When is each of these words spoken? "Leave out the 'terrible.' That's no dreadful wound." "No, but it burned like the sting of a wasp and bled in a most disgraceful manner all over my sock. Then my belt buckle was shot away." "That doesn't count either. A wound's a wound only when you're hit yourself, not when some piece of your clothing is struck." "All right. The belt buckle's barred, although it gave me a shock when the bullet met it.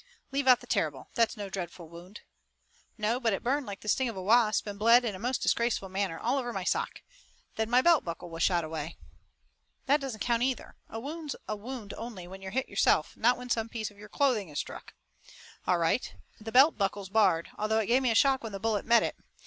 "Leave 0.31 0.47
out 0.47 0.61
the 0.61 0.65
'terrible.' 0.65 1.09
That's 1.13 1.37
no 1.37 1.47
dreadful 1.47 1.87
wound." 1.87 2.21
"No, 2.97 3.19
but 3.19 3.33
it 3.33 3.43
burned 3.43 3.67
like 3.67 3.81
the 3.81 3.87
sting 3.87 4.09
of 4.09 4.17
a 4.17 4.21
wasp 4.23 4.65
and 4.65 4.79
bled 4.79 5.05
in 5.05 5.13
a 5.13 5.19
most 5.19 5.43
disgraceful 5.43 5.89
manner 5.89 6.17
all 6.19 6.39
over 6.39 6.51
my 6.51 6.63
sock. 6.63 7.03
Then 7.55 7.69
my 7.69 7.83
belt 7.83 8.03
buckle 8.03 8.31
was 8.31 8.41
shot 8.41 8.63
away." 8.63 8.97
"That 9.85 10.01
doesn't 10.01 10.19
count 10.21 10.41
either. 10.41 10.75
A 10.89 10.99
wound's 10.99 11.35
a 11.47 11.55
wound 11.55 11.93
only 11.93 12.27
when 12.27 12.41
you're 12.41 12.49
hit 12.49 12.67
yourself, 12.67 13.15
not 13.15 13.37
when 13.37 13.51
some 13.51 13.69
piece 13.69 13.91
of 13.91 13.99
your 13.99 14.09
clothing 14.09 14.49
is 14.49 14.57
struck." 14.57 14.95
"All 15.67 15.77
right. 15.77 16.15
The 16.39 16.51
belt 16.51 16.79
buckle's 16.79 17.09
barred, 17.09 17.51
although 17.55 17.77
it 17.77 17.85
gave 17.85 18.01
me 18.01 18.09
a 18.09 18.15
shock 18.15 18.41
when 18.41 18.53
the 18.53 18.59
bullet 18.59 18.85
met 18.87 19.03
it. 19.03 19.15